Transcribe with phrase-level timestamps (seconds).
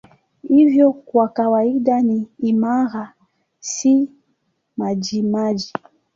[0.47, 3.13] Hivyo kwa kawaida ni imara,
[3.59, 4.09] si
[4.77, 5.71] majimaji.